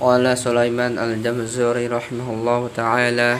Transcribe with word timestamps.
قال 0.00 0.38
سليمان 0.38 0.98
الجمزوري 0.98 1.86
رحمه 1.86 2.28
الله 2.30 2.60
تعالى 2.76 3.38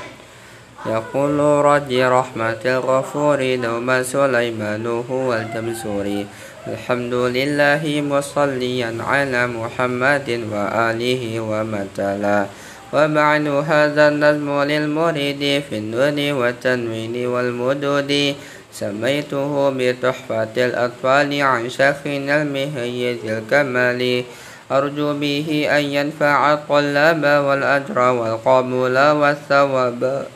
يقول 0.86 1.38
رجي 1.64 2.04
رحمة 2.04 2.62
الغفور 2.64 3.40
دوما 3.56 4.02
سليمان 4.02 4.86
هو 5.10 5.34
الجمزوري 5.34 6.26
الحمد 6.66 7.14
لله 7.14 7.82
مصليا 8.08 8.90
على 9.00 9.46
محمد 9.46 10.28
وآله 10.52 11.22
ومن 11.40 11.84
تلا 11.96 12.46
وبعد 12.92 13.46
هذا 13.48 14.08
النظم 14.08 14.48
للمريد 14.62 15.42
في 15.68 15.74
النون 15.78 16.18
والتنوين 16.32 17.26
والمدود 17.26 18.34
سميته 18.72 19.52
بتحفة 19.76 20.54
الأطفال 20.56 21.30
عن 21.42 21.62
شيخنا 21.68 22.42
المهيز 22.42 23.18
الكمال 23.24 24.24
أرجو 24.70 25.14
به 25.22 25.48
أن 25.70 25.84
ينفع 25.84 26.52
الطلاب 26.52 27.22
والأجر 27.46 27.98
والقبول 27.98 28.96
والثواب. 28.98 30.26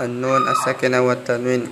النون 0.00 0.42
السكنة 0.48 1.00
والتنوين. 1.00 1.66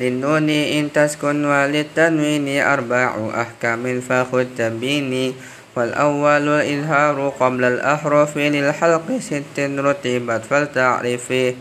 للنون 0.00 0.50
إن 0.50 0.92
تسكن 0.92 1.44
وللتنوين 1.44 2.62
أربع 2.62 3.10
أحكام 3.34 4.00
فخذ 4.00 4.44
تبيني 4.58 5.34
والأول 5.76 6.48
الإظهار 6.48 7.28
قبل 7.40 7.64
الأحرف 7.64 8.32
للحلق 8.38 9.06
ست 9.20 9.58
رتبت 9.58 10.42
فلتعرفه 10.50 11.54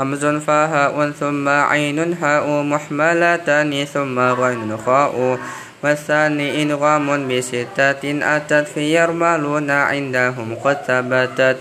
همز 0.00 0.24
فهاء 0.26 1.10
ثم 1.20 1.48
عين 1.48 1.98
هاء 2.22 2.46
محملتان 2.62 3.84
ثم 3.84 4.16
غين 4.18 4.76
خاء 4.76 5.38
والثاني 5.82 6.62
إنغام 6.62 7.28
بستة 7.28 8.04
أتت 8.04 8.66
في 8.74 8.94
يرملون 8.96 9.70
عندهم 9.70 10.48
قد 10.64 10.78
ثبتت. 10.88 11.56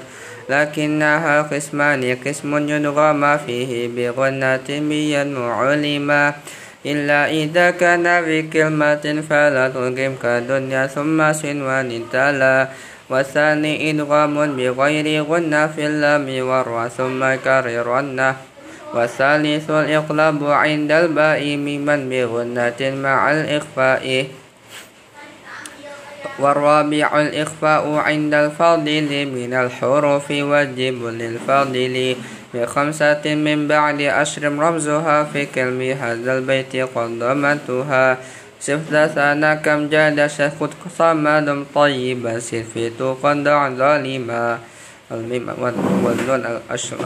لكنها 0.49 1.41
قسمان 1.41 2.17
قسم 2.25 2.52
يدغم 2.69 3.38
فيه 3.38 3.72
بغنة 3.95 4.67
بينمو 4.67 5.45
علما. 5.59 6.33
إلا 6.86 7.31
إذا 7.31 7.67
كان 7.71 8.05
بكلمة 8.27 9.05
فلا 9.30 9.66
تلقم 9.67 10.14
كدنيا 10.23 10.88
ثم 10.88 11.33
سنوان 11.33 11.89
تلا. 12.11 12.67
والثاني 13.09 13.89
إدغام 13.89 14.55
بغير 14.55 15.23
غنة 15.23 15.67
في 15.67 15.85
اللام 15.85 16.27
والرا 16.47 16.88
ثم 16.88 17.21
كررنه 17.43 18.35
والثالث 18.93 19.69
الإقلاب 19.69 20.39
عند 20.43 20.91
الباء 20.91 21.41
ممن 21.57 22.09
بغنة 22.09 22.81
مع 22.81 23.31
الإخفاء. 23.31 24.27
والرابع 26.39 27.21
الإخفاء 27.21 27.83
عند 27.93 28.33
الفاضل 28.33 29.11
من 29.35 29.52
الحروف 29.53 30.31
واجب 30.31 30.97
للفاضل. 31.05 32.15
بخمسة 32.53 33.25
من 33.25 33.67
بعد 33.67 34.02
أشر 34.02 34.43
رمزها 34.43 35.23
في 35.23 35.45
كلم 35.45 35.81
هذا 35.81 36.37
البيت 36.37 36.75
قد 36.95 37.19
ضمنتها 37.19 38.17
صف 38.59 38.91
ثنا 39.15 39.55
كم 39.63 39.88
جاد 39.89 40.19
شخد 40.27 40.71
صمد 40.97 41.47
طيبا 41.75 42.39
سلفيت 42.39 42.99
قد 43.02 43.47
ظالما. 43.79 44.59
الميم 45.11 45.49
والنون 46.03 46.41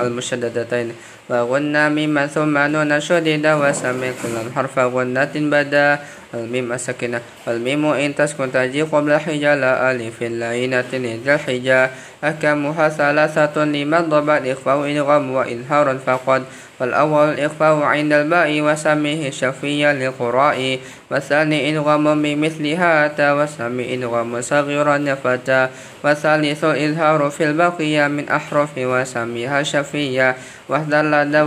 المشددتين. 0.02 0.88
وغنى 1.30 1.90
مما 1.90 2.28
ثم 2.28 2.58
نون 2.58 3.00
شدد 3.00 3.46
وسمي 3.48 4.10
كل 4.20 4.36
حرف 4.56 4.76
غنة 4.80 5.36
بدا. 5.36 6.00
الميم 6.34 6.74
السكنة 6.74 7.22
الميم 7.48 7.86
إن 7.86 8.16
تسكن 8.16 8.52
تجي 8.52 8.82
قبل 8.82 9.14
حجة 9.22 9.56
لا 9.56 9.92
ألف 9.92 10.18
لينة 10.22 10.92
إذا 10.94 11.34
الحجة 11.36 11.90
أكمها 12.24 12.90
ثلاثة 12.90 13.66
لمن 13.66 14.10
ضبط 14.10 14.42
إخفاء 14.42 14.78
إدغام 14.92 15.32
وإظهار 15.32 15.98
فقد. 16.06 16.42
والأول 16.80 17.38
الإخفاء 17.38 17.76
عند 17.82 18.14
الباء 18.14 18.50
وسميه 18.62 19.30
شفيا 19.30 19.94
للقراء. 19.94 20.80
والثاني 21.12 21.70
إدغام 21.70 22.22
بمثلها 22.22 23.06
أتى 23.06 23.32
وسمي 23.32 23.94
إدغام 23.94 24.42
صغيرا 24.42 24.98
نفتا. 24.98 25.70
والثالث 26.04 26.64
الإظهار 26.64 27.30
في 27.30 27.44
البقية 27.44 28.08
من 28.08 28.26
أحرف 28.30 28.74
وسميها 28.78 29.64
شفيا. 29.64 30.36
واحذر 30.70 31.02
لدى 31.14 31.42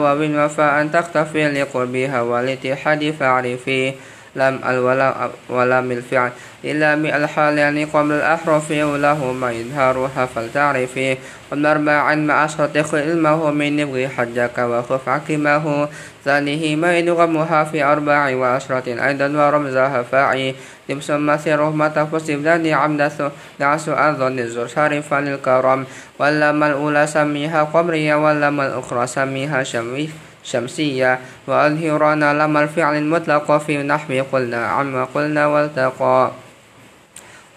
وفاء 0.44 0.86
تختفي 0.86 1.48
لقربها 1.48 2.20
والاتحاد 2.20 3.14
فاعرفيه 3.20 3.94
لم 4.36 4.60
الولا 4.68 5.30
ولم 5.48 5.92
الفعل. 5.92 6.30
إلا 6.64 6.94
من 6.96 7.10
الحال 7.10 7.58
يعني 7.58 7.84
قبل 7.84 8.12
الأحرف 8.12 8.70
ولهما 8.70 9.50
إظهارها 9.50 10.26
فلتعرفي 10.26 11.16
والأربع 11.52 11.92
عن 11.92 12.26
مع 12.26 12.46
شرط 12.46 12.76
علمه 12.94 13.50
من 13.50 13.76
نبغي 13.76 14.08
حجك 14.08 14.58
وخف 14.58 15.08
عكمه. 15.08 15.88
ثانية 16.24 16.76
ما 16.76 16.98
يدغمها 16.98 17.64
في 17.64 17.84
أربع 17.84 18.36
وعشرة 18.36 18.86
أيضا 19.06 19.26
ورمزها 19.28 20.02
فاعي. 20.02 20.54
ثم 20.88 21.26
مسيره 21.26 21.70
متى 21.70 22.06
فسبدان 22.12 22.66
عمد 22.66 23.12
دعس 23.60 23.88
أظن 23.88 24.38
الزر 24.38 24.66
شرفا 24.66 25.20
للكرم. 25.20 25.86
واللما 26.18 26.66
الأولى 26.66 27.06
سميها 27.06 27.62
قمرية 27.62 28.14
واللما 28.14 28.66
الأخرى 28.66 29.06
سميها 29.06 29.62
شميف 29.62 30.25
شمسية 30.46 31.18
وأظهران 31.46 32.38
لما 32.38 32.62
الفعل 32.62 32.96
المطلق 32.96 33.56
في 33.56 33.82
نحو 33.82 34.22
قلنا 34.32 34.66
عما 34.66 35.04
قلنا 35.04 35.46
والتقى. 35.46 36.30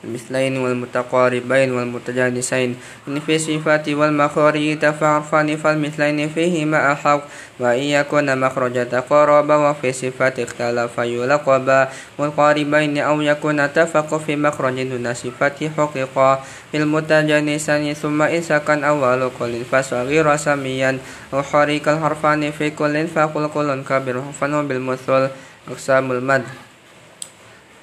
المثلين 0.03 0.57
والمتقاربين 0.57 1.69
والمتجانسين. 1.71 2.75
إن 3.07 3.19
في 3.19 3.35
الصفات 3.35 3.89
والمخارج 3.89 4.79
تفعرفان 4.79 5.57
فالمثلين 5.57 6.29
فيهما 6.29 6.91
أحق. 6.91 7.21
وإن 7.59 7.83
يكون 7.83 8.27
مخرج 8.39 8.75
تقارب 8.89 9.49
وفي 9.49 9.91
صفات 9.91 10.39
اختلف 10.39 10.97
يلقبا. 10.97 11.89
والقاربين 12.17 12.97
أو 12.97 13.21
يكون 13.21 13.59
أتفق 13.59 14.17
في 14.17 14.35
مخرج 14.35 14.83
دون 14.83 15.13
صفات 15.13 15.59
حقيقا 15.77 16.43
في 16.71 16.77
المتجانسين 16.77 17.93
ثم 17.93 18.21
إن 18.21 18.41
سكن 18.41 18.83
أول 18.83 19.29
كل 19.39 19.53
فصغير 19.71 20.35
سميا. 20.35 20.97
أو 21.33 21.43
حريك 21.43 21.88
الحرفان 21.88 22.51
في 22.51 22.69
كل 22.69 23.07
فقل 23.07 23.47
كل 23.47 23.69
كبير 23.83 24.21
فنو 24.41 24.63
بالمثل. 24.63 25.27
أقسام 25.69 26.11
المد. 26.11 26.69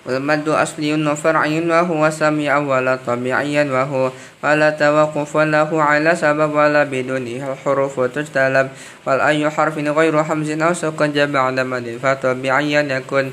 والمد 0.06 0.48
أصلي 0.48 0.94
وفرعي 0.94 1.66
وهو 1.66 2.10
سميع 2.10 2.58
ولا 2.58 2.98
طبيعيا 3.06 3.64
وهو 3.66 4.10
ولا 4.44 4.70
توقف 4.70 5.32
له 5.36 5.70
على 5.82 6.12
سبب 6.14 6.50
ولا 6.54 6.82
بدونه 6.86 7.42
الحروف 7.52 8.00
تجتلب. 8.00 8.66
والأي 9.06 9.50
حرف 9.50 9.76
غير 9.78 10.14
حمز 10.24 10.50
أو 10.50 10.72
سكن 10.72 11.10
بعد 11.34 11.60
مد 11.60 11.98
فطبيعيا 12.02 12.82
يكون. 12.82 13.26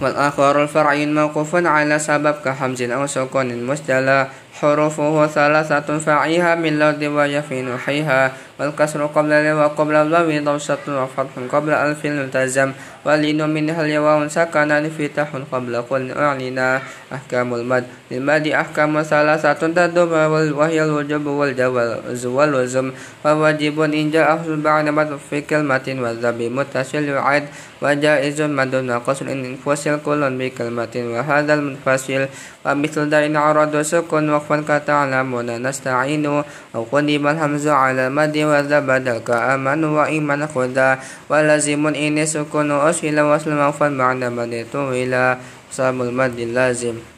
والآخر 0.00 0.62
الفرعي 0.62 1.06
موقوف 1.06 1.52
على 1.56 1.98
سبب 1.98 2.34
كحمز 2.44 2.82
أو 2.82 3.06
سكون 3.06 3.48
مستلى. 3.68 4.18
حروفه 4.62 5.26
ثلاثة 5.26 5.98
فاعيها 5.98 6.54
من 6.54 6.78
لود 6.78 7.04
ويفي 7.04 7.62
نحيها 7.62 8.32
والكسر 8.60 9.06
قبل 9.06 9.32
ال 9.32 9.46
وقبل 9.58 9.94
الواو 9.94 10.30
ضوشة 10.44 10.86
وفتح 10.86 11.34
قبل 11.52 11.70
ألف 11.74 12.06
التزم 12.06 12.70
واللين 13.04 13.40
منها 13.50 13.82
اليواء 13.82 14.28
سكن 14.30 14.70
انفتاح 14.70 15.28
قبل 15.52 15.74
قل 15.90 16.02
أعلنا 16.14 16.68
أحكام 17.12 17.54
المد. 17.54 17.84
للمد 18.10 18.46
أحكام 18.46 19.02
ثلاثة 19.02 19.52
تدب 19.52 20.12
وهي 20.58 20.78
الوجوب 20.84 21.26
والجواز 21.26 22.22
واللزم 22.26 22.86
وواجب 23.24 23.76
إن 23.80 24.10
جاء 24.10 24.28
بعد 24.46 24.86
مد 24.88 25.10
في 25.30 25.40
كلمة 25.40 25.86
والذب 26.02 26.40
متصل 26.42 27.04
يعد 27.04 27.44
وجائز 27.82 28.38
مد 28.42 28.74
وقصر 28.74 29.26
إن 29.26 29.44
انفصل 29.44 29.98
كل 30.06 30.22
بكلمة 30.38 30.94
وهذا 30.96 31.52
المنفصل. 31.54 32.22
ومثل 32.66 33.14
إن 33.14 33.36
عرض 33.36 33.74
سكن 33.82 34.30
وقفا 34.52 34.78
كتعلمون 34.78 35.48
نستعين 35.64 36.26
أو 36.74 36.82
قدم 36.92 37.24
الهمز 37.28 37.66
على 37.68 38.06
المد 38.06 38.36
وذبد 38.36 39.08
كأمن 39.24 39.84
وإيمان 39.84 40.46
خدا 40.46 40.98
ولازم 41.28 41.86
إن 41.86 42.16
سكن 42.26 42.70
أصل 42.70 43.16
وصل 43.20 43.50
موفا 43.56 43.88
معنى 43.88 44.28
مد 44.28 44.66
طويلا 44.72 45.38
صام 45.72 46.02
المد 46.02 46.38
اللازم. 46.38 47.11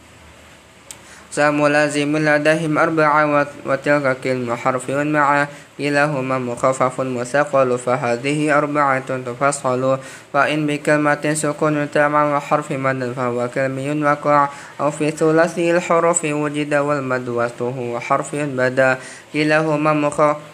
سام 1.35 1.67
لازم 1.67 2.17
لديهم 2.17 2.79
أربعة 2.79 3.47
وتلك 3.67 4.17
كلمة 4.25 4.57
حرف 4.57 4.91
مع 4.91 5.47
كلاهما 5.79 6.39
مخفف 6.39 7.01
مثقل 7.01 7.79
فهذه 7.79 8.59
أربعة 8.59 9.09
تفصل. 9.27 9.99
فإن 10.33 10.67
بكلمة 10.67 11.35
سكون 11.35 11.91
تمام 11.91 12.39
حرف 12.41 12.73
مد 12.73 13.13
فهو 13.17 13.49
كلمي 13.55 14.03
وقع. 14.05 14.49
أو 14.81 14.91
في 14.91 15.11
ثلاثي 15.11 15.71
الحروف 15.71 16.25
وجد 16.25 16.75
والمد 16.75 17.29
وسطه 17.29 17.99
حرف 18.01 18.31
بدا. 18.35 18.99
كلاهما 19.33 19.93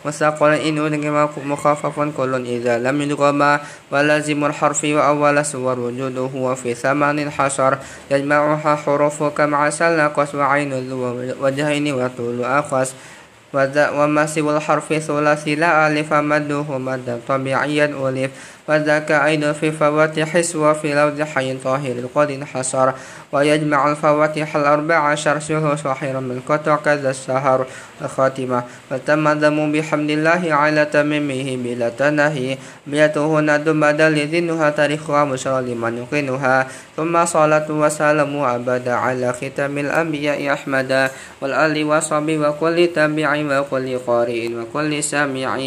مثقل 0.04 0.50
إن 0.52 0.78
أدغم 0.78 1.28
مخفف 1.44 1.96
كل 2.16 2.32
إذا 2.46 2.78
لم 2.78 3.02
يدغما. 3.02 3.60
ولازم 3.92 4.44
الحرف 4.44 4.84
وأول 4.84 5.44
سور 5.44 5.80
وجوده 5.80 6.30
وفي 6.34 6.74
ثمان 6.74 7.30
حشر 7.30 7.78
يجمعها 8.10 8.76
حروف 8.76 9.22
كمع 9.22 9.70
سلقس 9.70 10.34
وعين 10.34 10.69
وطول 11.93 12.43
أخص 12.43 12.93
وما 13.54 14.26
سوى 14.26 14.56
الحرف 14.56 14.92
ثلاثي 14.92 15.54
لا 15.54 15.86
ألف 15.88 16.12
مده 16.12 16.78
مدا 16.78 17.20
طبيعيا 17.28 17.86
ألف 17.86 18.30
وذاك 18.70 19.10
أيضا 19.10 19.52
في 19.52 19.72
فواتح 19.72 20.36
وفي 20.54 20.94
لوز 20.94 21.22
حي 21.22 21.56
طاهر 21.58 21.94
قد 22.14 22.30
انحصر 22.30 22.92
ويجمع 23.32 23.90
الفواتح 23.90 24.56
الأربع 24.56 24.94
عشر 24.94 25.40
شهر 25.40 25.76
صحيرا 25.76 26.20
من 26.20 26.40
قطع 26.48 26.76
كذا 26.76 27.10
السهر 27.10 27.66
الخاتمة 28.02 28.62
فتم 28.90 29.28
ذم 29.28 29.72
بحمد 29.72 30.10
الله 30.10 30.42
على 30.54 30.84
تميمه 30.84 31.56
بلا 31.64 31.88
تنهي 31.88 32.58
بيته 32.86 33.40
ندم 33.40 33.80
بدل 33.80 34.16
ذنها 34.26 34.70
تاريخها 34.70 35.24
مشرى 35.24 35.62
لمن 35.62 35.98
يقنها 35.98 36.66
ثم 36.96 37.24
صلاة 37.24 37.70
وسلام 37.70 38.36
أبدا 38.36 38.92
على 38.92 39.32
ختام 39.32 39.78
الأنبياء 39.78 40.52
أحمد 40.52 41.10
والآل 41.40 41.84
وصحبه 41.84 42.38
وكل 42.38 42.88
تابع 42.94 43.39
وكل 43.46 43.98
قارئ 43.98 44.48
وكل 44.54 45.02
سامع 45.02 45.58